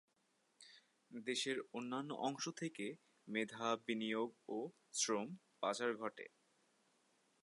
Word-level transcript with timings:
দেশের 1.11 1.57
অন্যান্য 1.73 2.11
অংশ 2.19 2.43
থেকে 2.55 2.85
মেধা, 3.27 3.67
বিনিয়োগ 3.87 4.29
ও 4.47 4.57
শ্রম 4.93 5.27
পাচার 5.59 5.91
ঘটে। 5.95 6.25